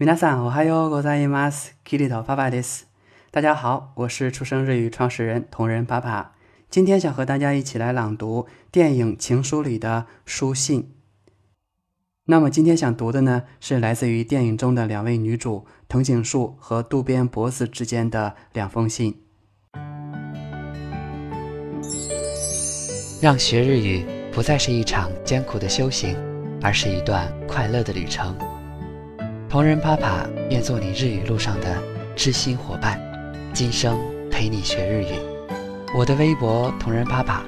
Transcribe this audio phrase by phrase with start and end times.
[0.00, 1.76] みなさん、おはようございます。
[1.84, 2.86] キリトパパです。
[3.32, 6.32] 大家好，我是出生日语创始人同仁爸爸。
[6.70, 10.94] 今天想和大家一起来朗读电影《情书》里的书信。
[12.24, 19.14] 那么今天想读的呢，是来自于电影中的两位女主藤井树和渡边博子之间的两封信。
[23.20, 26.16] 让学日语不再是一场艰苦的修行，
[26.62, 28.34] 而是一段快乐的旅程。
[29.50, 31.76] 同人啪啪愿做你日语路上的
[32.14, 32.96] 知心伙伴，
[33.52, 33.98] 今生
[34.30, 35.08] 陪你学日语。
[35.98, 37.42] 我的微博同人啪啪，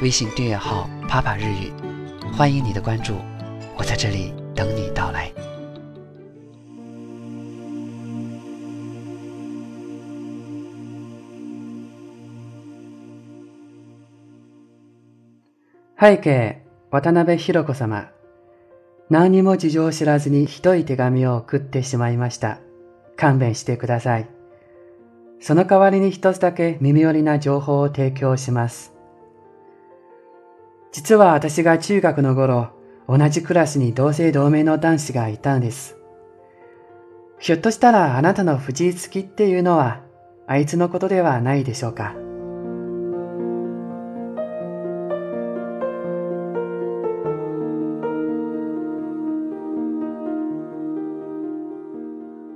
[0.00, 1.72] 微信订阅号啪啪日语，
[2.36, 3.14] 欢迎你的关注，
[3.76, 5.28] 我在这里等你到来。
[15.98, 16.54] 背景：
[17.02, 18.04] 渡边久子さま。
[19.10, 22.60] 何も事情を知らずにひどい手紙を送ってしまいました。
[23.16, 24.28] 勘弁してください。
[25.40, 28.92] その代わりに一つだけ耳寄りな情報を提供します。
[30.92, 32.68] 実は私が中学の頃、
[33.08, 35.96] 同じクラスに同姓同名の男子がいたんです。
[37.40, 40.02] ひょっとしたらあなたの藤井月きっていうのは、
[40.46, 42.14] あいつのことではないでしょうか。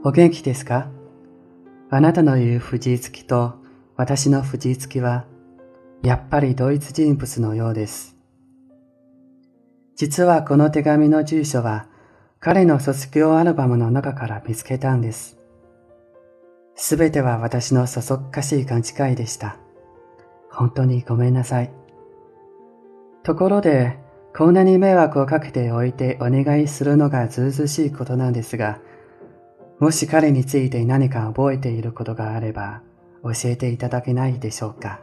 [0.06, 0.90] お元気ですか
[1.88, 3.54] あなたの言う藤井月と
[3.96, 5.24] 私の藤井月は、
[6.02, 8.14] やっぱり同一人物のようです。
[9.96, 11.86] 実はこの手紙の住所は、
[12.38, 15.38] 彼の卒業アルバムの中から見つけたんです。
[16.74, 19.56] すべては私のそそっかしい勘違いでした。
[20.50, 21.72] 本当にごめんなさい。
[23.22, 23.96] ところで、
[24.36, 28.82] こんなに迷惑をかけておいてお願いするのがずうずしいことなんですが、
[29.80, 32.80] もし彼について何か覚えていることがあれば、
[33.24, 35.00] 教えていただけないでしょうか？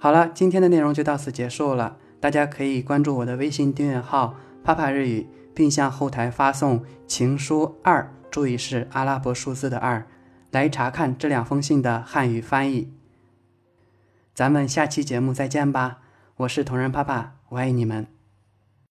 [0.00, 1.96] 好了，今天的内容就到此结束了。
[2.20, 10.06] 大家可以关注我的微信订阅号“帕帕日语”，并向后台发送“情书二”，注意是阿拉伯数字的“二”，
[10.52, 12.92] 来查看这两封信的汉语翻译。
[14.32, 15.98] 咱们下期节目再见吧！
[16.38, 18.06] 我是同仁帕帕，我爱你们。